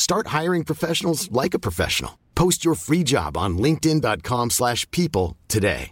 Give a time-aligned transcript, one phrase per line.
[0.00, 2.18] Start hiring professionals like a professional.
[2.34, 5.90] Post your free job on linkedin.com/people slash people today.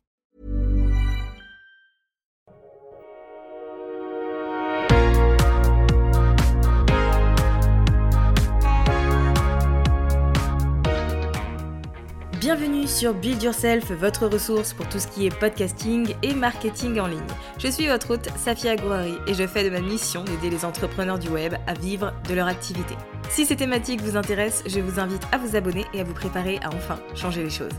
[12.41, 17.09] Bienvenue sur Build Yourself, votre ressource pour tout ce qui est podcasting et marketing en
[17.09, 17.21] ligne.
[17.59, 21.19] Je suis votre hôte Safia Gouari et je fais de ma mission d'aider les entrepreneurs
[21.19, 22.95] du web à vivre de leur activité.
[23.31, 26.59] Si ces thématiques vous intéressent, je vous invite à vous abonner et à vous préparer
[26.63, 27.73] à enfin changer les choses.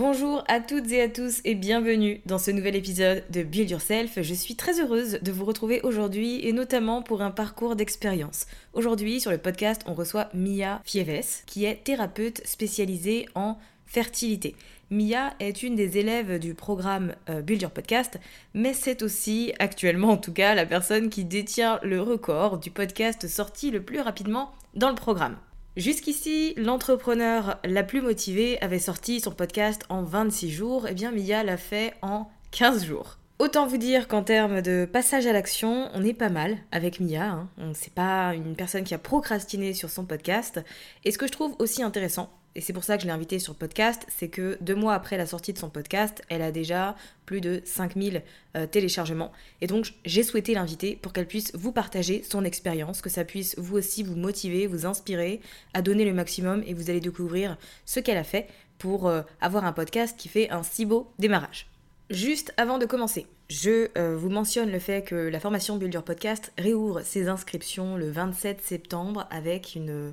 [0.00, 4.22] Bonjour à toutes et à tous et bienvenue dans ce nouvel épisode de Build Yourself.
[4.22, 8.46] Je suis très heureuse de vous retrouver aujourd'hui et notamment pour un parcours d'expérience.
[8.72, 14.56] Aujourd'hui sur le podcast on reçoit Mia Fieves qui est thérapeute spécialisée en fertilité.
[14.88, 18.18] Mia est une des élèves du programme euh, Build Your Podcast,
[18.54, 23.28] mais c'est aussi actuellement en tout cas la personne qui détient le record du podcast
[23.28, 25.36] sorti le plus rapidement dans le programme.
[25.76, 31.44] Jusqu'ici, l'entrepreneur la plus motivée avait sorti son podcast en 26 jours, et bien Mia
[31.44, 33.18] l'a fait en 15 jours.
[33.38, 37.24] Autant vous dire qu'en termes de passage à l'action, on est pas mal avec Mia.
[37.24, 37.48] Hein.
[37.72, 40.60] C'est pas une personne qui a procrastiné sur son podcast.
[41.04, 43.38] Et ce que je trouve aussi intéressant, et c'est pour ça que je l'ai invitée
[43.38, 46.50] sur le podcast, c'est que deux mois après la sortie de son podcast, elle a
[46.50, 48.22] déjà plus de 5000
[48.56, 49.30] euh, téléchargements.
[49.60, 53.56] Et donc j'ai souhaité l'inviter pour qu'elle puisse vous partager son expérience, que ça puisse
[53.56, 55.40] vous aussi vous motiver, vous inspirer
[55.74, 57.56] à donner le maximum et vous allez découvrir
[57.86, 61.68] ce qu'elle a fait pour euh, avoir un podcast qui fait un si beau démarrage.
[62.08, 66.02] Juste avant de commencer, je euh, vous mentionne le fait que la formation Build Your
[66.02, 70.12] Podcast réouvre ses inscriptions le 27 septembre avec une,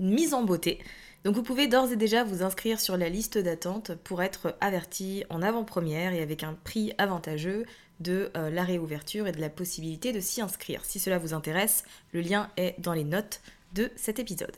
[0.00, 0.78] une mise en beauté.
[1.24, 5.24] Donc vous pouvez d'ores et déjà vous inscrire sur la liste d'attente pour être averti
[5.30, 7.64] en avant-première et avec un prix avantageux
[8.00, 10.84] de euh, la réouverture et de la possibilité de s'y inscrire.
[10.84, 13.40] Si cela vous intéresse, le lien est dans les notes
[13.72, 14.54] de cet épisode.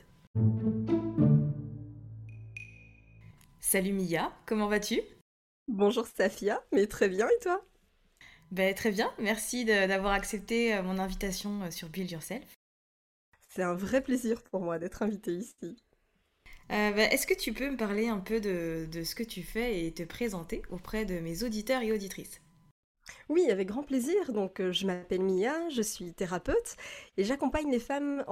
[3.60, 5.00] Salut Mia, comment vas-tu?
[5.68, 7.64] Bonjour Safia, mais très bien et toi?
[8.50, 12.58] Ben, Très bien, merci d'avoir accepté euh, mon invitation euh, sur Build Yourself.
[13.50, 15.76] C'est un vrai plaisir pour moi d'être invitée ici.
[16.72, 19.42] Euh, bah, Est-ce que tu peux me parler un peu de, de, ce que tu
[19.42, 22.40] fais et te présenter auprès de mes auditeurs et auditrices?
[23.28, 24.32] Oui, avec grand plaisir.
[24.32, 26.76] Donc, euh, je m'appelle Mia, je suis thérapeute
[27.16, 28.24] et j'accompagne les femmes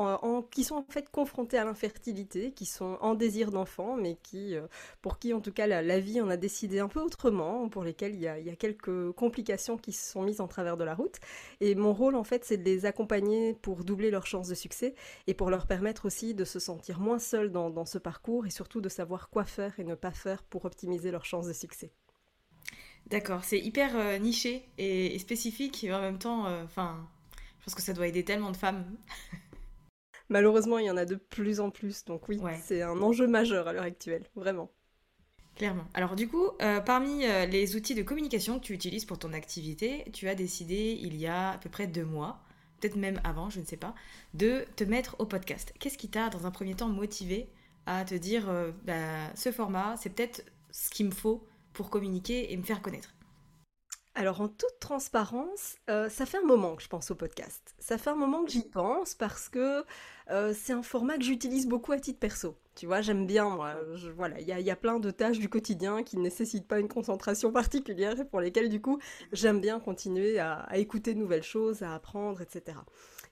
[0.50, 4.66] qui sont en fait confrontées à l'infertilité, qui sont en désir d'enfant, mais qui, euh,
[5.02, 8.14] pour qui en tout cas la, vie en a décidé un peu autrement, pour lesquelles
[8.14, 11.16] il y, a, quelques complications qui se sont mises en travers de la route.
[11.60, 14.94] Et mon rôle en fait, c'est de les accompagner pour doubler leurs chances de succès
[15.26, 18.50] et pour leur permettre aussi de se sentir moins seuls dans, dans ce parcours et
[18.50, 21.90] surtout de savoir quoi faire et ne pas faire pour optimiser leurs chances de succès.
[23.08, 27.64] D'accord, c'est hyper euh, niché et, et, spécifique et en même temps, enfin, euh, je
[27.64, 28.84] pense que ça doit aider tellement de femmes.
[30.30, 32.58] Malheureusement, il y en a de plus en plus, donc oui, ouais.
[32.64, 34.70] c'est un enjeu majeur à l'heure actuelle, vraiment.
[35.54, 35.84] Clairement.
[35.92, 40.04] Alors du coup, euh, parmi les outils de communication que tu utilises pour ton activité,
[40.12, 42.40] tu as décidé il y a à peu près deux mois,
[42.80, 43.94] peut-être même avant, je ne sais pas,
[44.32, 45.72] de te mettre au podcast.
[45.78, 47.48] Qu'est-ce qui t'a, dans un premier temps, motivé
[47.86, 48.50] à te dire,
[48.84, 50.42] bah, ce format, c'est peut-être
[50.72, 53.14] ce qu'il me faut pour communiquer et me faire connaître
[54.16, 57.74] alors en toute transparence, euh, ça fait un moment que je pense au podcast.
[57.80, 59.84] Ça fait un moment que j'y pense parce que
[60.30, 62.56] euh, c'est un format que j'utilise beaucoup à titre perso.
[62.76, 63.74] Tu vois, j'aime bien, moi.
[64.16, 67.50] voilà, il y a, plein de tâches du quotidien qui ne nécessitent pas une concentration
[67.52, 69.00] particulière et pour lesquelles, du coup,
[69.32, 72.78] j'aime bien continuer à, écouter de nouvelles choses, à apprendre, etc.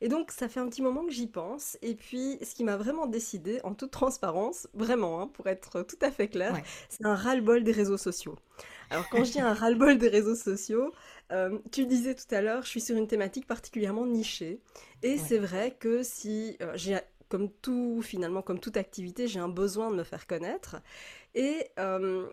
[0.02, 1.78] Et donc, ça fait un petit moment que j'y pense.
[1.80, 5.98] Et puis, ce qui m'a vraiment décidé, en toute transparence, vraiment, hein, pour être tout
[6.02, 8.36] à fait clair, c'est un ras-le-bol des réseaux sociaux.
[8.90, 10.92] Alors quand je dis un ras-le-bol des réseaux sociaux,
[11.30, 14.60] euh, tu disais tout à l'heure, je suis sur une thématique particulièrement nichée.
[15.04, 19.48] Et c'est vrai que si euh, j'ai, comme tout, finalement, comme toute activité, j'ai un
[19.48, 20.82] besoin de me faire connaître.
[21.36, 22.28] Et euh,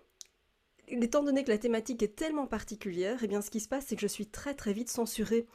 [0.87, 3.95] étant donné que la thématique est tellement particulière, eh bien ce qui se passe, c'est
[3.95, 5.45] que je suis très très vite censurée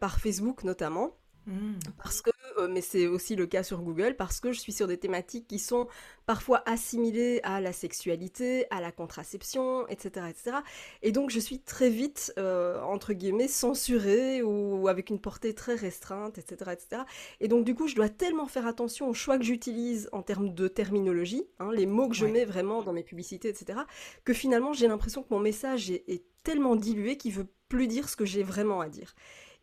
[0.00, 1.16] par Facebook notamment.
[1.46, 1.74] Mmh.
[2.02, 4.86] Parce que, euh, mais c'est aussi le cas sur Google, parce que je suis sur
[4.86, 5.88] des thématiques qui sont
[6.26, 10.26] parfois assimilées à la sexualité, à la contraception, etc.
[10.30, 10.56] etc.
[11.02, 15.74] Et donc je suis très vite, euh, entre guillemets, censurée ou avec une portée très
[15.74, 17.02] restreinte, etc., etc.
[17.40, 20.54] Et donc du coup, je dois tellement faire attention aux choix que j'utilise en termes
[20.54, 23.80] de terminologie, hein, les mots que je mets vraiment dans mes publicités, etc.,
[24.24, 28.08] que finalement j'ai l'impression que mon message est, est tellement dilué qu'il veut plus dire
[28.08, 29.14] ce que j'ai vraiment à dire.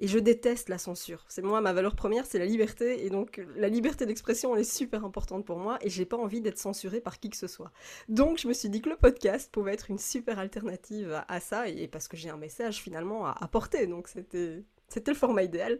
[0.04, 1.24] Et je déteste la censure.
[1.28, 3.06] C'est moi, ma valeur première, c'est la liberté.
[3.06, 5.78] Et donc, la liberté d'expression, elle est super importante pour moi.
[5.82, 7.72] Et j'ai pas envie d'être censurée par qui que ce soit.
[8.10, 11.70] Donc, je me suis dit que le podcast pouvait être une super alternative à, ça.
[11.70, 13.86] Et parce que j'ai un message finalement à apporter.
[13.86, 14.64] Donc, c'était,
[15.06, 15.80] le format idéal.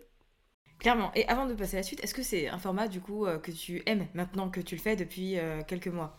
[0.78, 1.12] Clairement.
[1.16, 3.40] Et avant de passer à la suite, est-ce que c'est un format du coup euh,
[3.40, 6.16] que tu aimes maintenant que tu le fais depuis euh, quelques mois?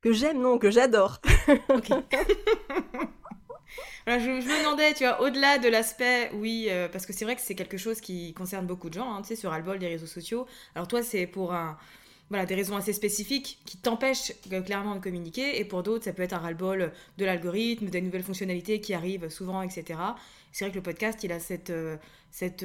[0.00, 1.20] Que j'aime, non, que j'adore.
[4.06, 4.18] ok.
[4.20, 7.42] je, me demandais, tu vois, au-delà de l'aspect, oui, euh, parce que c'est vrai que
[7.42, 10.06] c'est quelque chose qui concerne beaucoup de gens, hein, tu sais, sur Albol, des réseaux
[10.06, 10.46] sociaux.
[10.74, 11.76] Alors toi, c'est pour un,
[12.28, 16.12] voilà, des raisons assez spécifiques qui t'empêchent euh, clairement de communiquer, et pour d'autres, ça
[16.12, 19.98] peut être un ras-le-bol de l'algorithme, des nouvelles fonctionnalités qui arrivent souvent, etc.
[20.52, 21.96] C'est vrai que le podcast, il a cette, euh,
[22.30, 22.64] cette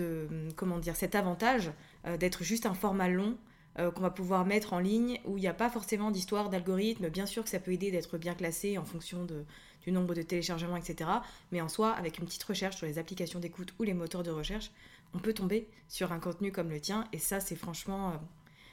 [0.55, 1.71] comment dire, cet avantage
[2.19, 3.37] d'être juste un format long
[3.75, 7.09] qu'on va pouvoir mettre en ligne où il n'y a pas forcément d'histoire d'algorithme.
[7.09, 9.45] Bien sûr que ça peut aider d'être bien classé en fonction de,
[9.89, 11.09] du nombre de téléchargements, etc.
[11.51, 14.29] Mais en soi, avec une petite recherche sur les applications d'écoute ou les moteurs de
[14.29, 14.71] recherche,
[15.15, 17.05] on peut tomber sur un contenu comme le tien.
[17.11, 18.13] Et ça, c'est franchement, euh,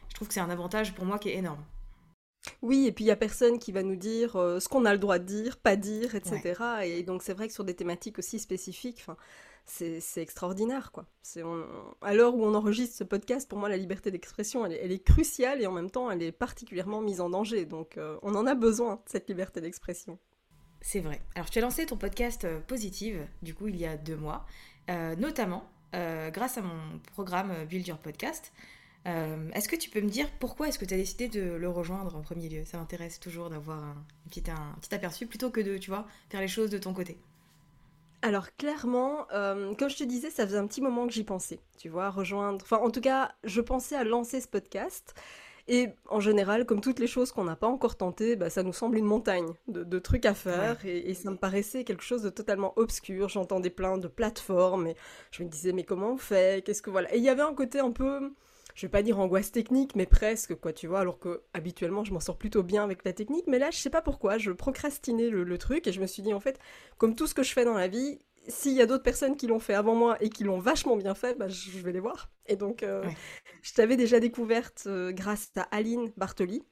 [0.09, 1.65] je trouve que c'est un avantage pour moi qui est énorme.
[2.63, 4.93] Oui, et puis il n'y a personne qui va nous dire euh, ce qu'on a
[4.93, 6.63] le droit de dire, pas dire, etc.
[6.85, 9.05] Et donc c'est vrai que sur des thématiques aussi spécifiques,
[9.65, 10.93] c'est extraordinaire.
[10.93, 11.07] quoi.
[12.03, 15.61] à l'heure où on enregistre ce podcast, pour moi, la liberté d'expression, elle, est cruciale
[15.61, 17.65] et en même temps, elle est particulièrement mise en danger.
[17.65, 20.19] Donc euh, on en a besoin, cette liberté d'expression.
[20.87, 21.21] C'est vrai.
[21.35, 24.47] Alors, tu as lancé ton podcast euh, Positive, du coup, il y a deux mois,
[24.89, 28.53] euh, notamment euh, grâce à mon programme Build Your Podcast.
[29.05, 32.15] est-ce que tu peux me dire pourquoi est-ce que tu as décidé de le rejoindre
[32.15, 32.65] en premier lieu?
[32.65, 33.97] Ça m'intéresse toujours d'avoir un,
[34.29, 37.19] petit, un, petit aperçu plutôt que de, tu vois, faire les choses de ton côté.
[38.23, 41.89] Alors clairement, comme je te disais, ça faisait un petit moment que j'y pensais, tu
[41.89, 42.61] vois, rejoindre.
[42.63, 45.17] Enfin, en tout cas, je pensais à lancer ce podcast.
[45.69, 48.73] Et en général, comme toutes les choses qu'on n'a pas encore tentées, bah, ça nous
[48.73, 50.79] semble une montagne de, trucs à faire.
[50.85, 53.29] Et, ça me paraissait quelque chose de totalement obscur.
[53.29, 54.97] J'entendais plein de plateformes et
[55.33, 56.65] je me disais, mais comment on fait?
[56.65, 58.33] Qu'est-ce que voilà Et il y avait un côté un peu,
[58.75, 61.01] je vais pas dire angoisse technique, mais presque, quoi, tu vois.
[61.01, 63.47] Alors que habituellement, je m'en sors plutôt bien avec la technique.
[63.49, 66.33] Mais là, je sais pas pourquoi, je procrastinais le truc et je me suis dit,
[66.33, 66.61] en fait,
[66.99, 69.47] comme tout ce que je fais dans la vie, s'il y a d'autres personnes qui
[69.47, 72.31] l'ont fait avant moi et qui l'ont vachement bien fait, bah, je vais les voir.
[72.47, 73.05] Et donc, euh,
[73.63, 76.63] je t'avais déjà découverte euh, grâce à Aline Bartoli,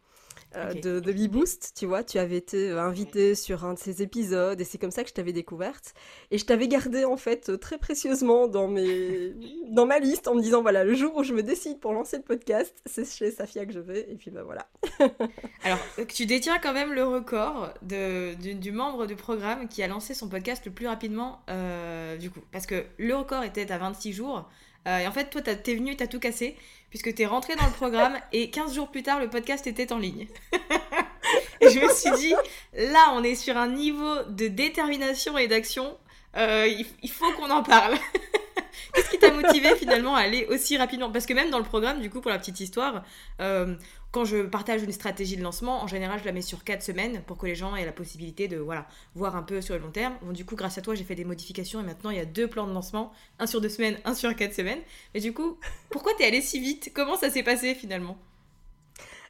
[0.56, 4.02] euh, de, de B-Boost, tu vois, tu avais été euh, invitée sur un de ces
[4.02, 5.94] épisodes et c'est comme ça que je t'avais découverte.
[6.30, 9.34] Et je t'avais gardée en fait euh, très précieusement dans, mes...
[9.70, 12.16] dans ma liste en me disant voilà, le jour où je me décide pour lancer
[12.18, 14.68] le podcast, c'est chez Safia que je vais et puis bah voilà.
[15.64, 20.14] Alors, tu détiens quand même le record de, du, membre du programme qui a lancé
[20.14, 21.40] son podcast le plus rapidement
[22.20, 22.40] du coup.
[22.52, 24.48] Parce que le record était à 26 jours.
[24.86, 26.56] Et en fait, toi, t'es venu, t'as tout cassé
[26.94, 29.92] puisque tu es rentré dans le programme et 15 jours plus tard, le podcast était
[29.92, 30.28] en ligne.
[31.60, 32.32] et je me suis dit,
[32.72, 35.98] là, on est sur un niveau de détermination et d'action.
[36.36, 36.68] Euh,
[37.02, 37.96] il, faut qu'on en parle.
[38.94, 41.10] Qu'est-ce qui t'a motivé finalement à aller aussi rapidement?
[41.10, 43.04] Parce que même dans le programme, du coup, pour la petite histoire,
[43.40, 43.74] euh,
[44.12, 47.22] quand je partage une stratégie de lancement, en général, je la mets sur 4 semaines
[47.26, 48.86] pour que les gens aient la possibilité de voilà,
[49.16, 50.14] voir un peu sur le long terme.
[50.22, 52.24] Bon, du coup, grâce à toi, j'ai fait des modifications et maintenant, il y a
[52.24, 54.80] deux plans de lancement, un sur 2 semaines, un sur 4 semaines.
[55.14, 55.58] Mais du coup,
[55.90, 56.92] pourquoi t'es allé si vite?
[56.94, 58.16] Comment ça s'est passé finalement?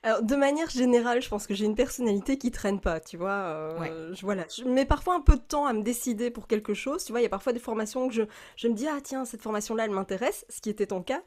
[0.04, 3.30] Alors, de manière générale, je pense que j'ai une personnalité qui traîne pas, tu vois.
[3.30, 4.44] Euh, je, voilà.
[4.54, 7.02] Je mets parfois un peu de temps à me décider pour quelque chose.
[7.04, 8.22] Tu vois, il y a parfois des formations que je,
[8.56, 11.22] je me dis, ah tiens, cette formation-là, elle m'intéresse, ce qui était ton cas.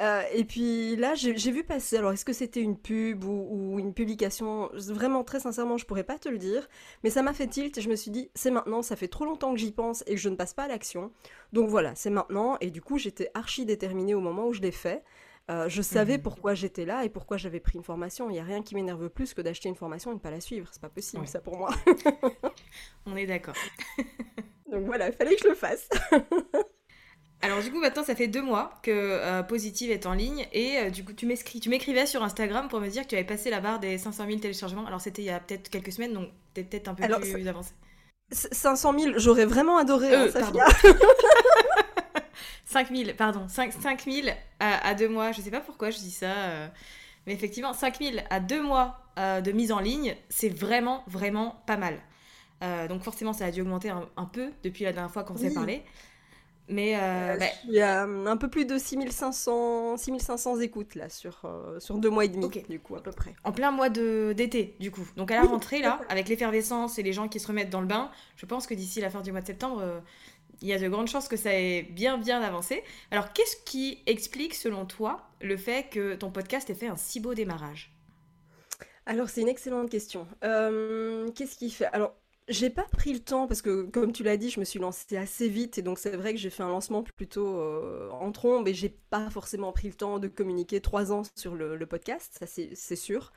[0.00, 1.98] Euh, et puis là, j'ai vu passer.
[1.98, 4.70] Alors, est-ce que c'était une pub ou, ou, une publication?
[4.72, 6.66] Vraiment, très sincèrement, je pourrais pas te le dire.
[7.04, 9.26] Mais ça m'a fait tilt et je me suis dit, c'est maintenant, ça fait trop
[9.26, 11.12] longtemps que j'y pense et que je ne passe pas à l'action.
[11.52, 12.56] Donc voilà, c'est maintenant.
[12.62, 15.04] Et du coup, j'étais archi déterminée au moment où je l'ai fait.
[15.52, 16.22] Euh, je savais mhm.
[16.22, 18.30] pourquoi j'étais là et pourquoi j'avais pris une formation.
[18.30, 20.40] Il n'y a rien qui m'énerve plus que d'acheter une formation et ne pas la
[20.40, 20.68] suivre.
[20.72, 21.70] C'est pas possible, ça pour moi.
[23.06, 23.54] On est d'accord.
[24.70, 25.88] Donc voilà, il fallait que je le fasse.
[27.42, 30.78] Alors du coup maintenant ça fait deux mois que euh, Positive est en ligne et
[30.78, 33.60] euh, du coup tu m'écrivais sur Instagram pour me dire que tu avais passé la
[33.60, 34.86] barre des 500 000 téléchargements.
[34.86, 37.72] Alors c'était il y a peut-être quelques semaines donc peut-être un peu plus avancé.
[38.30, 40.28] 500 000, j'aurais vraiment adoré, hein,
[42.72, 46.32] 5000, pardon, 5, 5000 à, à, deux mois, je sais pas pourquoi je dis ça,
[46.32, 46.68] euh,
[47.26, 51.76] mais effectivement, 5000 à deux mois euh, de mise en ligne, c'est vraiment, vraiment pas
[51.76, 51.98] mal.
[52.62, 55.52] Euh, donc forcément, ça a dû augmenter un, peu depuis la dernière fois qu'on s'est
[55.52, 55.82] parlé.
[56.68, 61.42] Mais bah il y a un peu plus de 6500, 6500 écoutes là sur,
[61.80, 63.34] sur deux mois et demi, du coup, à peu près.
[63.44, 65.06] En plein mois d'été, du coup.
[65.16, 67.88] Donc à la rentrée, là, avec l'effervescence et les gens qui se remettent dans le
[67.88, 70.00] bain, je pense que d'ici la fin du mois de septembre,
[70.62, 72.82] il y a de grandes chances que ça ait bien bien avancé.
[73.10, 77.20] Alors qu'est-ce qui explique selon toi le fait que ton podcast ait fait un si
[77.20, 77.92] beau démarrage?
[79.04, 80.26] Alors c'est une excellente question.
[80.44, 81.86] Euh, qu'est-ce qui fait?
[81.86, 82.14] Alors
[82.48, 85.16] j'ai pas pris le temps parce que, comme tu l'as dit, je me suis lancée
[85.16, 88.66] assez vite et donc c'est vrai que j'ai fait un lancement plutôt euh, en trombe
[88.68, 92.46] et j'ai pas forcément pris le temps de communiquer trois ans sur le, podcast, ça
[92.46, 93.32] c'est sûr.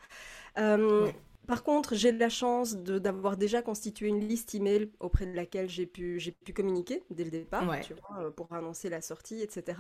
[0.58, 1.12] Euh,
[1.46, 5.86] par contre, j'ai la chance d'avoir déjà constitué une liste email auprès de laquelle j'ai
[5.86, 7.70] pu, pu communiquer dès le départ,
[8.20, 9.80] euh, pour annoncer la sortie, etc.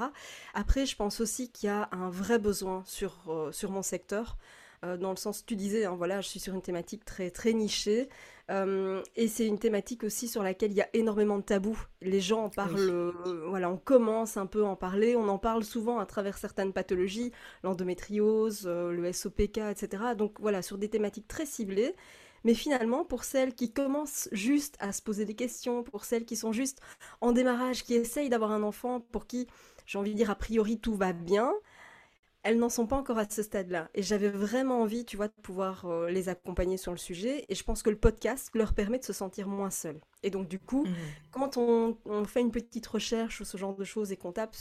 [0.53, 4.37] Après, je pense aussi qu'il y a un vrai besoin sur, euh, sur mon secteur.
[4.85, 7.53] Euh, dans le sens, tu disais, hein, voilà, je suis sur une thématique très, très
[7.53, 8.09] nichée,
[8.51, 11.79] euh, et c'est une thématique aussi sur laquelle il y a énormément de tabous.
[12.01, 13.11] Les gens en parlent, euh,
[13.47, 16.73] voilà, on commence un peu à en parler, on en parle souvent à travers certaines
[16.73, 17.31] pathologies,
[17.63, 20.03] l'endométriose, le SOPK, etc.
[20.17, 21.95] Donc voilà, sur des thématiques très ciblées.
[22.43, 26.35] Mais finalement, pour celles qui commencent juste à se poser des questions, pour celles qui
[26.35, 26.79] sont juste
[27.19, 29.47] en démarrage, qui essayent d'avoir un enfant, pour qui,
[29.87, 31.51] j'ai envie de dire, a priori tout va bien,
[32.45, 33.89] elles n'en sont pas encore à ce stade-là.
[33.95, 37.43] Et j'avais vraiment envie, tu vois, de pouvoir euh, les accompagner sur le sujet.
[37.49, 39.99] Et je pense que le podcast leur permet de se sentir moins seuls.
[40.21, 40.93] Et donc, du coup, mmh.
[41.31, 44.55] quand on, fait une petite recherche ou ce genre de choses et qu'on tape,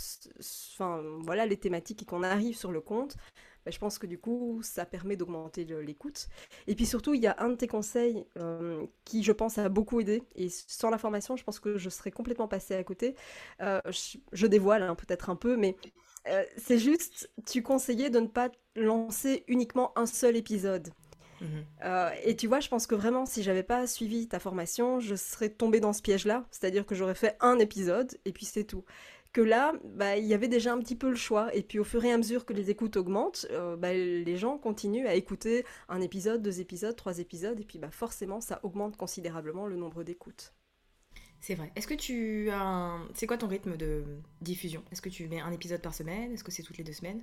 [0.74, 3.18] enfin, voilà, les thématiques et qu'on arrive sur le compte,
[3.64, 6.28] bah, je pense que du coup, ça permet d'augmenter l'écoute.
[6.66, 9.68] Et puis surtout, il y a un de tes conseils euh, qui, je pense, a
[9.68, 10.22] beaucoup aidé.
[10.36, 13.14] Et sans la formation, je pense que je serais complètement passée à côté.
[13.60, 13.80] Euh,
[14.32, 15.76] je, dévoile hein, peut-être un peu, mais
[16.28, 20.90] euh, c'est juste, tu conseillais de ne pas lancer uniquement un seul épisode.
[21.40, 21.64] Mhm.
[21.84, 25.14] Euh, et tu vois, je pense que vraiment, si j'avais pas suivi ta formation, je
[25.14, 26.46] serais tombée dans ce piège-là.
[26.50, 28.84] C'est-à-dire que j'aurais fait un épisode et puis c'est tout.
[29.32, 31.54] Que là, bah, il y avait déjà un petit peu le choix.
[31.54, 34.58] Et puis au fur et à mesure que les écoutes augmentent, euh, bah, les gens
[34.58, 37.58] continuent à écouter un épisode, deux épisodes, trois épisodes.
[37.60, 40.54] Et puis bah, forcément, ça augmente considérablement le nombre d'écoutes.
[41.44, 41.70] C'est vrai.
[41.76, 43.06] Est-ce que tu as un...
[43.12, 44.02] C'est quoi ton rythme de
[44.40, 44.82] diffusion?
[44.90, 46.32] Est-ce que tu mets un épisode par semaine?
[46.32, 47.22] Est-ce que c'est toutes les deux semaines?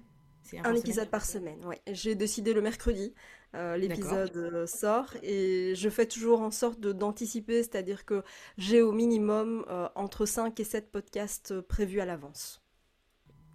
[0.53, 1.77] Un, un épisode par semaine, oui.
[1.87, 3.15] J'ai décidé le mercredi,
[3.55, 8.21] euh, l'épisode euh, sort et je fais toujours en sorte d'anticiper, c'est-à-dire que
[8.59, 12.61] j'ai au minimum euh, entre 5 et 7 podcasts prévus à l'avance.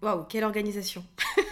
[0.01, 1.05] Waouh, quelle organisation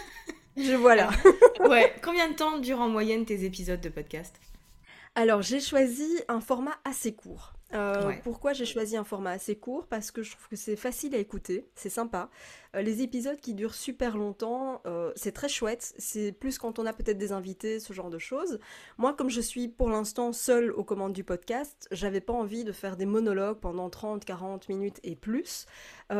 [0.58, 1.08] Je voilà.
[1.60, 4.38] ouais, combien de temps durent en moyenne tes épisodes de podcast?
[5.14, 7.55] Alors, j'ai choisi un format assez court.
[7.74, 9.86] Euh, pourquoi j'ai choisi un format assez court?
[9.86, 12.30] Parce que je trouve que c'est facile à écouter, c'est sympa.
[12.74, 15.94] Euh, les épisodes qui durent super longtemps, euh, c'est très chouette.
[15.98, 18.58] C'est plus quand on a peut-être des invités, ce genre de choses.
[18.98, 22.72] Moi, comme je suis pour l'instant seule aux commandes du podcast, j'avais pas envie de
[22.72, 25.66] faire des monologues pendant 30, 40 minutes et plus.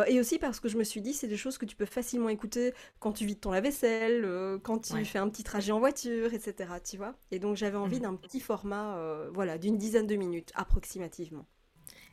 [0.08, 2.28] et aussi parce que je me suis dit, c'est des choses que tu peux facilement
[2.28, 6.70] écouter quand tu vides ton lave-vaisselle, quand tu fais un petit trajet en voiture, etc.
[6.84, 8.02] Tu vois Et donc j'avais envie mmh.
[8.02, 8.98] d'un petit format,
[9.32, 11.46] voilà, d'une dizaine de minutes approximativement.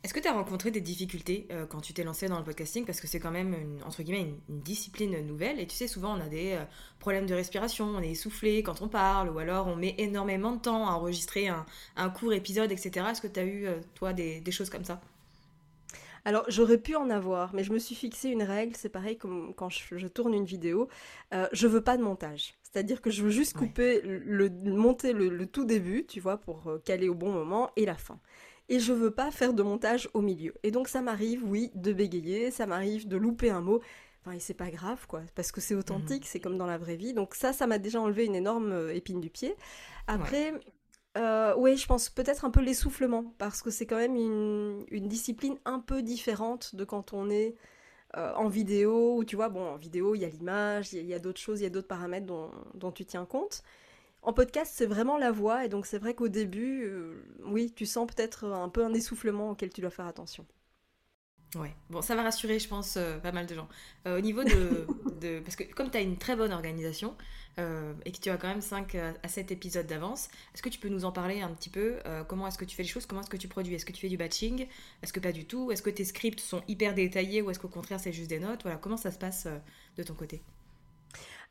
[0.03, 2.85] Est-ce que tu as rencontré des difficultés euh, quand tu t'es lancé dans le podcasting?
[2.85, 5.61] Parce que c'est quand même, une, entre guillemets, une, discipline nouvelle.
[5.61, 6.65] Et tu sais, souvent, on a des euh,
[6.99, 10.59] problèmes de respiration, on est essoufflé quand on parle, ou alors on met énormément de
[10.59, 13.05] temps à enregistrer un, court épisode, etc.
[13.11, 14.99] Est-ce que tu as eu, euh, toi, des, choses comme ça?
[16.25, 19.53] Alors j'aurais pu en avoir, mais je me suis fixé une règle, c'est pareil comme
[19.55, 20.87] quand je, tourne une vidéo,
[21.51, 22.53] je veux pas de montage.
[22.63, 27.09] C'est-à-dire que je veux juste couper, le, monter le, tout début, tu vois, pour caler
[27.09, 28.21] au bon moment, et la fin
[28.73, 30.55] et je veux pas faire de montage au milieu.
[30.63, 33.81] Et donc ça m'arrive, oui, de bégayer, ça m'arrive de louper un mot.
[34.21, 36.95] Enfin, et c'est pas grave, quoi, parce que c'est authentique, c'est comme dans la vraie
[36.95, 37.13] vie.
[37.13, 39.55] Donc ça, ça m'a déjà enlevé une énorme épine du pied.
[40.07, 40.53] Après,
[41.57, 45.79] oui, je pense peut-être un peu l'essoufflement, parce que c'est quand même une, discipline un
[45.79, 47.55] peu différente de quand on est
[48.15, 51.19] en vidéo, où tu vois, bon, en vidéo, il y a l'image, il y a,
[51.19, 53.61] d'autres choses, il y a d'autres paramètres dont, dont, tu tiens compte.
[54.23, 56.89] En podcast, c'est vraiment la voix, et donc c'est vrai qu'au début,
[57.45, 60.45] oui, tu sens peut-être un peu un essoufflement auquel tu dois faire attention.
[61.55, 63.67] Ouais, bon, ça va rassurer, je pense, euh, pas mal de gens.
[64.07, 64.87] Euh, au niveau de,
[65.43, 67.15] Parce que comme tu as une très bonne organisation
[67.59, 70.79] euh, et que tu as quand même 5 à 7 épisodes d'avance, est-ce que tu
[70.79, 73.21] peux nous en parler un petit peu Comment est-ce que tu fais les choses Comment
[73.21, 73.73] est-ce que tu produis?
[73.75, 74.67] Est-ce que tu fais du batching?
[75.01, 75.71] Est-ce que pas du tout?
[75.71, 78.63] Est-ce que tes scripts sont hyper détaillés ou est-ce qu'au contraire c'est juste des notes?
[78.63, 79.47] Voilà, comment ça se passe
[79.95, 80.41] de ton côté?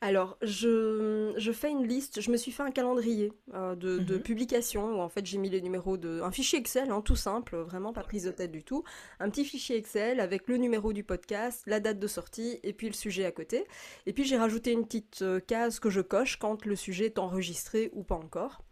[0.03, 4.23] Alors, je, fais une liste, je me suis fait un calendrier euh, de, de, mhm.
[4.23, 6.21] publications où en fait j'ai mis les numéros de.
[6.23, 8.83] Un fichier Excel, hein, tout simple, vraiment pas prise de tête du tout.
[9.21, 12.89] Un petit fichier Excel avec le numéro du podcast, la date de sortie et puis
[12.89, 13.65] le sujet à côté.
[14.07, 17.21] Et puis j'ai rajouté une petite euh, case que je coche quand le sujet est
[17.21, 18.65] enregistré ou pas encore.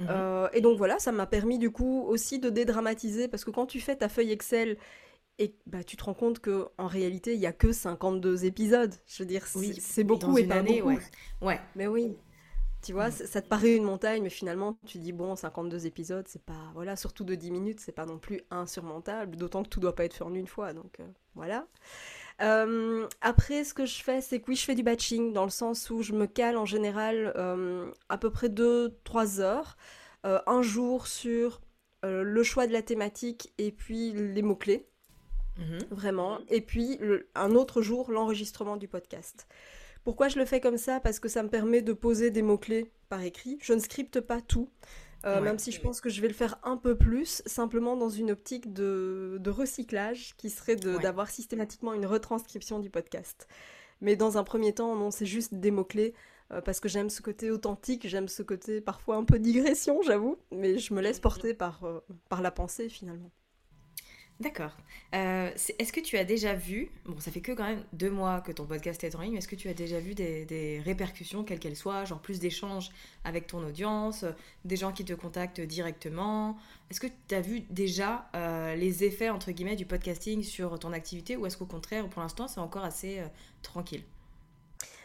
[0.00, 0.08] Mhm.
[0.10, 3.66] Euh, et donc voilà, ça m'a permis du coup aussi de dédramatiser parce que quand
[3.66, 4.76] tu fais ta feuille Excel
[5.38, 8.94] et bah, tu te rends compte que en réalité, il y a que 52 épisodes.
[9.06, 11.00] Je veux dire, c'est beaucoup et pas année, beaucoup.
[11.42, 11.60] Ouais.
[11.74, 12.16] Mais oui.
[12.84, 13.12] Tu vois, mm.
[13.12, 16.70] ça te paraît une montagne, mais finalement, tu dis, bon, 52 épisodes, c'est pas...
[16.74, 20.04] Voilà, surtout de 10 minutes, c'est pas non plus insurmontable, d'autant que tout doit pas
[20.04, 21.66] être fait en une fois, donc euh, voilà.
[22.42, 25.50] Euh, après, ce que je fais, c'est que oui, je fais du batching, dans le
[25.50, 29.76] sens où je me cale en général euh, à peu près 2-3 heures,
[30.24, 31.60] un jour sur
[32.02, 34.88] le choix de la thématique et puis les mots-clés.
[35.58, 35.78] Mhm.
[35.90, 36.38] Vraiment.
[36.48, 36.98] Et puis,
[37.34, 39.46] un autre jour, l'enregistrement du podcast.
[40.02, 41.00] Pourquoi je le fais comme ça?
[41.00, 43.58] Parce que ça me permet de poser des mots-clés par écrit.
[43.62, 44.68] Je ne scripte pas tout.
[45.24, 48.10] Euh, même si je pense que je vais le faire un peu plus, simplement dans
[48.10, 53.48] une optique de, recyclage qui serait d'avoir systématiquement une retranscription du podcast.
[54.02, 56.12] Mais dans un premier temps, non, c'est juste des mots-clés,
[56.52, 60.36] euh, parce que j'aime ce côté authentique, j'aime ce côté parfois un peu digression, j'avoue,
[60.50, 63.30] mais je me laisse porter par, euh, par la pensée finalement.
[64.40, 64.72] D'accord.
[65.14, 68.40] Euh, est-ce que tu as déjà vu, bon ça fait que quand même deux mois
[68.40, 71.44] que ton podcast est en ligne, mais est-ce que tu as déjà vu des, répercussions,
[71.44, 72.90] quelles qu'elles soient, genre plus d'échanges
[73.22, 74.24] avec ton audience,
[74.64, 76.56] des gens qui te contactent directement?
[76.90, 80.92] Est-ce que tu as vu déjà euh, les effets, entre guillemets, du podcasting sur ton
[80.92, 83.28] activité ou est-ce qu'au contraire, pour l'instant, c'est encore assez euh,
[83.62, 84.02] tranquille?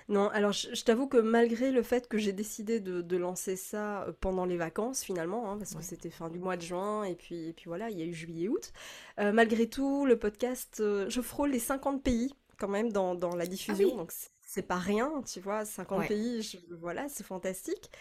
[0.10, 4.12] Non, alors je, t'avoue que malgré le fait que j'ai décidé de, lancer ça euh,
[4.20, 7.50] pendant les vacances finalement, hein, parce que c'était fin du mois de juin et puis,
[7.50, 8.74] et puis voilà, il y a eu juillet-août,
[9.20, 13.46] euh, malgré tout, le podcast, euh, je frôle les 50 pays quand même dans, la
[13.46, 14.12] diffusion, ah donc
[14.50, 17.92] c'est pas rien, tu vois, 50 pays, voilà, c'est fantastique.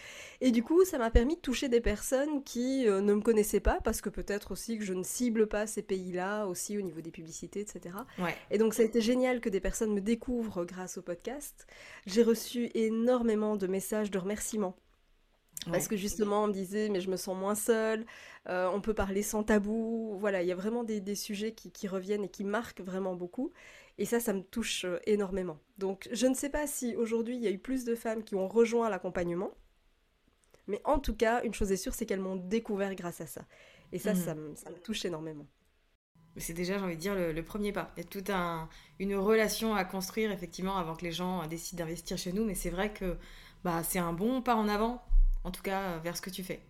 [0.40, 3.60] Et du coup, ça m'a permis de toucher des personnes qui euh, ne me connaissaient
[3.60, 7.02] pas, parce que peut-être aussi que je ne cible pas ces pays-là, aussi au niveau
[7.02, 7.96] des publicités, etc.
[8.50, 11.66] Et donc, ça a été génial que des personnes me découvrent grâce au podcast.
[12.06, 14.78] J'ai reçu énormément de messages de remerciements.
[15.70, 18.06] Parce que justement, on me disait, mais je me sens moins seule,
[18.48, 20.16] euh, on peut parler sans tabou.
[20.18, 23.52] Voilà, il y a vraiment des, sujets qui, qui, reviennent et qui marquent vraiment beaucoup.
[23.98, 25.58] Et ça, ça me touche euh, énormément.
[25.76, 28.36] Donc, je ne sais pas si aujourd'hui il y a eu plus de femmes qui
[28.36, 29.50] ont rejoint l'accompagnement,
[30.68, 33.42] mais en tout cas, une chose est sûre, c'est qu'elles m'ont découvert grâce à ça.
[33.90, 34.50] Et ça, ça, mhm.
[34.50, 35.46] me, touche énormément.
[36.36, 37.90] C'est déjà, j'ai envie de dire, le, premier pas.
[37.96, 38.68] Il y a toute un,
[39.00, 42.44] une relation à construire, effectivement, avant que les gens décident d'investir chez nous.
[42.44, 43.16] Mais c'est vrai que
[43.64, 45.02] bah, c'est un bon pas en avant,
[45.42, 46.60] en tout cas, vers ce que tu fais.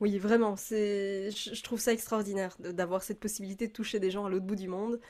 [0.00, 4.44] Oui, vraiment, je trouve ça extraordinaire d'avoir cette possibilité de toucher des gens à l'autre
[4.44, 5.00] bout du monde,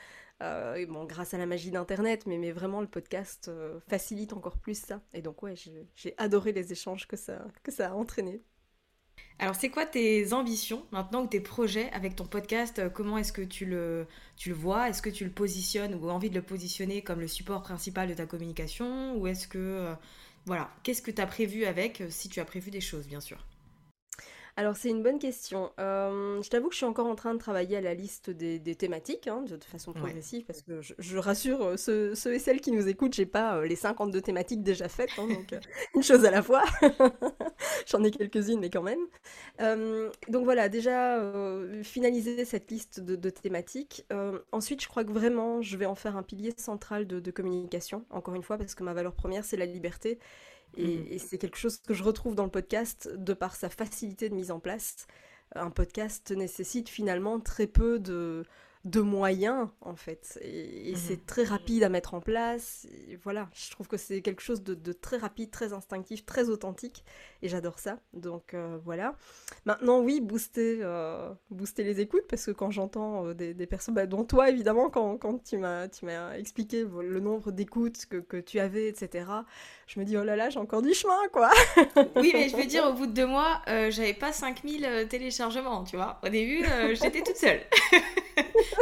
[0.41, 4.57] euh, bon, grâce à la magie d'Internet, mais, mais vraiment le podcast euh, facilite encore
[4.57, 5.01] plus ça.
[5.13, 5.55] Et donc ouais,
[5.95, 8.41] j'ai adoré les échanges que ça, que ça a entraîné.
[9.39, 12.81] Alors c'est quoi tes ambitions maintenant ou tes projets avec ton podcast?
[12.93, 14.89] Comment est-ce que tu le, tu le vois?
[14.89, 18.13] Est-ce que tu le positionnes ou envie de le positionner comme le support principal de
[18.13, 19.15] ta communication?
[19.17, 19.57] Ou est-ce que...
[19.57, 19.95] Euh,
[20.45, 23.47] voilà, qu'est-ce que tu as prévu avec, si tu as prévu des choses bien sûr?
[24.55, 25.71] Alors c'est une bonne question.
[25.79, 28.59] Euh, je t'avoue que je suis encore en train de travailler à la liste des,
[28.75, 32.87] thématiques hein, de, façon progressive parce que je, rassure euh, ceux, et celles qui nous
[32.87, 35.55] écoutent, j'ai pas euh, les 52 thématiques déjà faites, hein, donc
[35.95, 36.63] une chose à la fois.
[37.87, 38.99] J'en ai quelques-unes mais quand même.
[40.29, 41.19] donc voilà, déjà
[41.83, 44.05] finaliser cette liste de, thématiques.
[44.51, 48.35] ensuite, je crois que vraiment je vais en faire un pilier central de communication, encore
[48.35, 50.19] une fois parce que ma valeur première c'est la liberté.
[50.77, 50.81] Mm.
[51.09, 54.35] Et, c'est quelque chose que je retrouve dans le podcast de par sa facilité de
[54.35, 55.07] mise en place.
[55.55, 58.45] Un podcast nécessite finalement très peu de,
[58.85, 60.37] de moyens en fait.
[60.41, 60.97] Et, Mhm.
[60.97, 62.85] c'est très rapide à mettre en place.
[63.07, 66.49] Et voilà, je trouve que c'est quelque chose de, de très rapide, très instinctif, très
[66.49, 67.05] authentique.
[67.41, 67.99] Et j'adore ça.
[68.13, 69.15] Donc euh, voilà.
[69.65, 73.95] Maintenant, oui, booster, euh, booster les écoutes parce que quand j'entends euh, des, des personnes,
[73.95, 78.17] bah, dont toi évidemment, quand, quand tu m'as tu m'as expliqué le nombre d'écoutes que,
[78.17, 79.25] que tu avais, etc.,
[79.87, 81.51] je me dis, oh là là, j'ai encore du chemin quoi.
[82.17, 85.83] Oui, mais je veux dire, au bout de deux mois, j'avais pas 5000 euh, téléchargements,
[85.85, 86.19] tu vois.
[86.23, 86.65] Au début,
[86.95, 87.61] j'étais toute seule.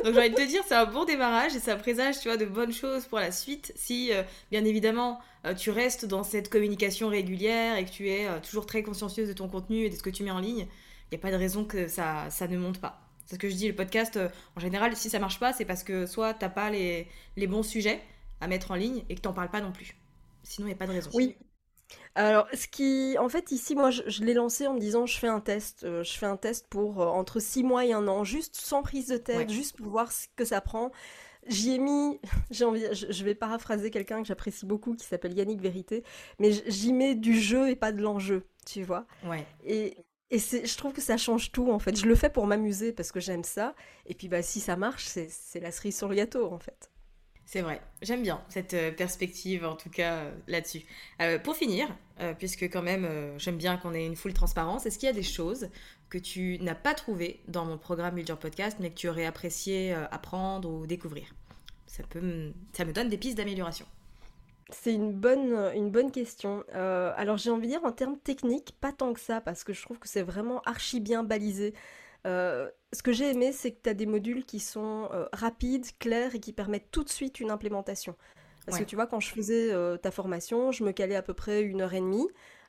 [0.04, 2.38] Donc j'ai envie de te dire, c'est un bon démarrage et ça présage, tu vois,
[2.38, 3.72] de bonnes choses pour la suite.
[3.76, 8.28] Si, euh, bien évidemment, euh, tu restes dans cette communication régulière et que tu es
[8.28, 10.68] euh, toujours très consciencieuse de ton contenu et de ce que tu mets en ligne,
[10.68, 13.02] il n'y a pas de raison que ça, ça ne monte pas.
[13.26, 14.20] C'est ce que je dis, le podcast,
[14.56, 17.64] en général, si ça marche pas, c'est parce que soit t'as pas les, les bons
[17.64, 18.02] sujets
[18.42, 19.96] à mettre en ligne et que t'en parles pas non plus.
[20.44, 21.10] Sinon, il n'y a pas de raison.
[21.14, 21.36] Oui.
[22.16, 25.18] Alors, ce qui, en fait, ici, moi, je, je l'ai lancé en me disant, je
[25.18, 28.08] fais un test, euh, je fais un test pour euh, entre six mois et un
[28.08, 29.50] an, juste sans prise de tête, Ouais.
[29.50, 30.92] juste pour voir ce que ça prend.
[31.48, 32.20] J'y ai mis,
[32.52, 36.04] j'ai envie, je, je vais paraphraser quelqu'un que j'apprécie beaucoup, qui s'appelle Yannick Vérité,
[36.40, 39.06] mais j'y mets du jeu et pas de l'enjeu, tu vois.
[39.26, 39.46] Ouais.
[39.64, 39.96] Et,
[40.30, 41.98] et c'est, je trouve que ça change tout, en fait.
[41.98, 43.74] Je le fais pour m'amuser parce que j'aime ça,
[44.06, 46.90] et puis, bah, si ça marche, c'est, c'est la cerise sur le gâteau, en fait.
[47.46, 50.84] C'est vrai, j'aime bien cette euh, perspective en tout cas euh, là-dessus.
[51.22, 51.88] Euh, pour finir,
[52.38, 55.24] puisque quand même j'aime bien qu'on ait une full transparence, est-ce qu'il y a des
[55.24, 55.70] choses
[56.10, 59.26] que tu n'as pas trouvées dans mon programme Build Your Podcast mais que tu aurais
[59.26, 61.26] apprécié apprendre ou découvrir?
[61.88, 62.54] Ça, peut me...
[62.74, 63.88] ça me donne des pistes d'amélioration.
[64.70, 66.64] C'est une bonne, une bonne question.
[66.74, 69.82] Alors j'ai envie de dire en termes techniques, pas tant que ça, parce que je
[69.82, 71.74] trouve que c'est vraiment archi bien balisé.
[72.28, 75.88] Euh, ce que j'ai aimé, c'est que tu as des modules qui sont euh, rapides,
[76.00, 78.16] clairs et qui permettent tout de suite une implémentation.
[78.66, 78.84] Parce Ouais.
[78.84, 81.62] que tu vois, quand je faisais euh, ta formation, je me calais à peu près
[81.64, 82.28] une heure et demie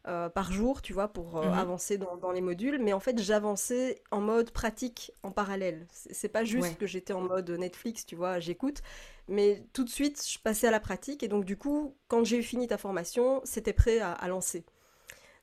[0.09, 1.55] euh, par jour, tu vois, pour euh, Mhm.
[1.55, 2.79] avancer dans, dans les modules.
[2.83, 5.87] Mais en fait, j'avançais en mode pratique en parallèle.
[5.93, 6.77] C'est pas juste Ouais.
[6.79, 8.83] que j'étais en mode Netflix, tu vois, j'écoute.
[9.29, 11.23] Mais tout de suite, je passais à la pratique.
[11.23, 14.65] Et donc, du coup, quand j'ai fini ta formation, c'était prêt à, à lancer.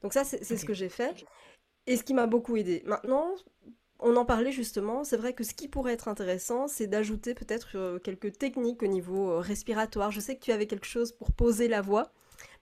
[0.02, 1.26] Donc ça, c'est ce que j'ai fait.
[1.88, 2.84] Et ce qui m'a beaucoup aidé.
[2.86, 3.36] Maintenant,
[3.99, 7.69] on en parlait justement, c'est vrai que ce qui pourrait être intéressant, c'est d'ajouter peut-être
[7.75, 10.12] euh, quelques techniques au niveau euh, respiratoire.
[10.12, 12.12] Je sais que tu avais quelque chose pour poser la voix,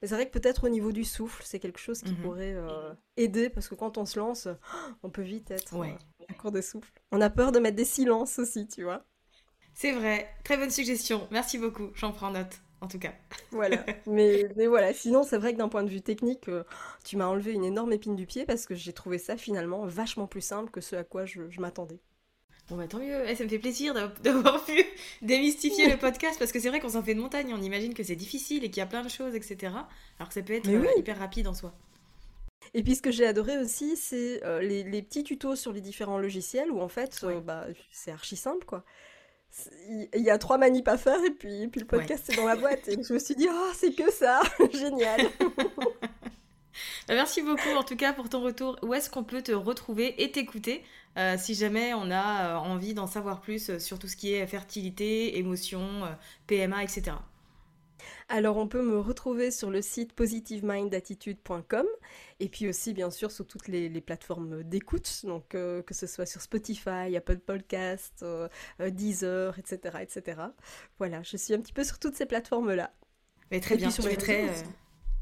[0.01, 2.21] mais c'est vrai que peut-être au niveau du souffle, c'est quelque chose qui Mhm.
[2.21, 4.47] pourrait euh, aider, parce que quand on se lance,
[5.03, 5.97] on peut vite être Ouais.
[6.21, 6.91] euh, en cours de souffle.
[7.11, 9.03] On a peur de mettre des silences aussi, tu vois.
[9.73, 13.13] C'est vrai, très bonne suggestion, merci beaucoup, j'en prends note en tout cas.
[13.51, 13.85] Voilà.
[14.05, 16.63] mais, mais voilà, sinon c'est vrai que d'un point de vue technique, euh,
[17.03, 20.27] tu m'as enlevé une énorme épine du pied parce que j'ai trouvé ça finalement vachement
[20.27, 21.99] plus simple que ce à quoi je, je m'attendais.
[22.69, 24.83] Bon bah tant mieux, Eh, ça me fait plaisir d'av- d'avoir pu
[25.21, 28.03] démystifier le podcast parce que c'est vrai qu'on s'en fait de montagne, on imagine que
[28.03, 29.87] c'est difficile et qu'il y a plein de choses, etc.
[30.19, 31.73] Alors que ça peut être euh, hyper rapide en soi.
[32.73, 35.81] Et puis ce que j'ai adoré aussi, c'est euh, les, les petits tutos sur les
[35.81, 38.83] différents logiciels où en fait, bah, c'est archi simple quoi.
[39.89, 42.45] Il y a trois manips à faire et puis, et puis le podcast est dans
[42.45, 42.87] la boîte.
[42.87, 44.41] Et je me suis dit, oh, c'est que ça,
[44.73, 45.21] génial.
[47.09, 48.77] Merci beaucoup en tout cas pour ton retour.
[48.83, 50.83] Où est-ce qu'on peut te retrouver et t'écouter
[51.17, 54.33] euh, si jamais on a euh, envie d'en savoir plus euh, sur tout ce qui
[54.33, 56.03] est fertilité, émotion,
[56.45, 57.13] PMA, etc.
[58.29, 61.85] Alors on peut me retrouver sur le site positivemindattitude.com
[62.41, 66.07] et puis aussi bien sûr sur toutes les, les plateformes d'écoute, donc euh, que ce
[66.07, 68.49] soit sur Spotify, Apple Podcast, euh,
[68.81, 70.41] euh, Deezer, etc., etc.
[70.97, 72.91] Voilà, je suis un petit peu sur toutes ces plateformes-là.
[73.49, 74.49] Mais très Et bien, sur je les mettrai,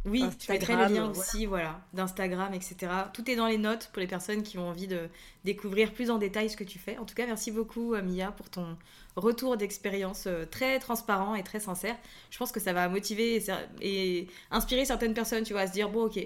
[0.06, 0.10] euh.
[0.10, 1.20] Oui, je mettrai le Instagram, lien voilà.
[1.20, 2.76] aussi, voilà, d'Instagram, etc.
[3.14, 5.10] Tout est dans les notes pour les personnes qui ont envie de
[5.44, 6.98] découvrir plus en détail ce que tu fais.
[6.98, 8.78] En tout cas, merci beaucoup, euh, Mia, pour ton
[9.16, 11.96] retour d'expérience euh, très transparent et très sincère.
[12.30, 13.44] Je pense que ça va motiver et,
[13.82, 16.20] et inspirer certaines personnes, tu vois, à se dire, bon, ok,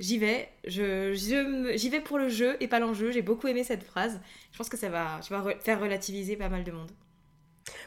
[0.00, 3.10] j'y vais, je, j'y vais pour le jeu et pas l'enjeu.
[3.12, 4.20] J'ai beaucoup aimé cette phrase.
[4.52, 6.90] Je pense que ça va, tu vas re- faire relativiser pas mal de monde.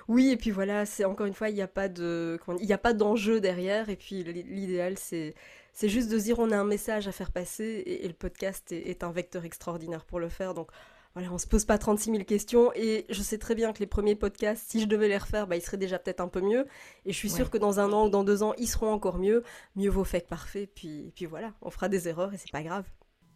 [0.08, 2.66] Oui, et puis voilà, c'est encore une fois, il n'y a pas de, comment- il
[2.66, 3.90] n'y a pas d'enjeu derrière.
[3.90, 5.36] Et puis l'idéal, c'est,
[5.74, 8.72] c'est juste de dire on a un message à faire passer et, et le podcast
[8.72, 10.54] est, est un vecteur extraordinaire pour le faire.
[10.54, 10.70] Donc
[11.14, 12.72] voilà, on se pose pas 36 000 questions.
[12.76, 15.56] Et je sais très bien que les premiers podcasts, si je devais les refaire, bah,
[15.58, 16.68] ils seraient déjà peut-être un peu mieux.
[17.06, 17.52] Et je suis sûre Ouais.
[17.52, 19.44] que dans un an ou dans deux ans, ils seront encore mieux.
[19.76, 20.70] Mieux vaut fait que parfait.
[20.74, 22.86] Puis, puis voilà, on fera des erreurs et c'est pas grave.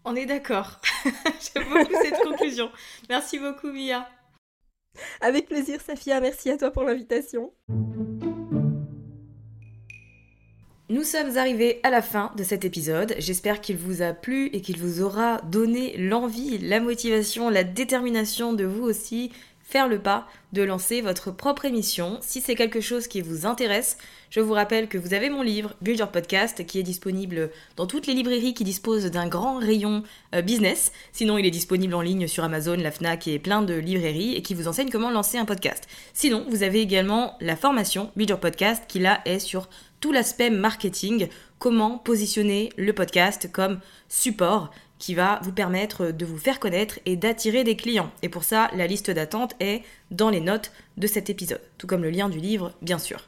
[0.06, 0.80] On est d'accord.
[1.04, 2.72] J'aime beaucoup cette conclusion.
[3.10, 4.08] Merci beaucoup, Mia.
[5.22, 6.20] Avec plaisir, Safia.
[6.20, 7.52] Merci à toi pour l'invitation.
[10.90, 13.16] Nous sommes arrivés à la fin de cet épisode.
[13.18, 18.52] J'espère qu'il vous a plu et qu'il vous aura donné l'envie, la motivation, la détermination
[18.52, 19.32] de vous aussi
[19.72, 22.18] faire le pas de lancer votre propre émission.
[22.20, 23.98] Si c'est quelque chose qui vous intéresse,
[24.30, 27.88] je vous rappelle que vous avez mon livre Build Your Podcast qui est disponible dans
[27.88, 30.04] toutes les librairies qui disposent d'un grand rayon
[30.36, 30.92] euh, business.
[31.14, 34.42] Sinon, il est disponible en ligne sur Amazon, la Fnac et plein de librairies et
[34.42, 35.88] qui vous enseigne comment lancer un podcast.
[36.14, 39.70] Sinon, vous avez également la formation Build Your Podcast qui là est sur
[40.02, 41.30] tout l'aspect marketing,
[41.60, 43.80] comment positionner le podcast comme
[44.10, 48.12] support qui va vous permettre de vous faire connaître et d'attirer des clients.
[48.22, 52.04] Et pour ça, la liste d'attente est dans les notes de cet épisode, tout comme
[52.04, 53.28] le lien du livre, bien sûr.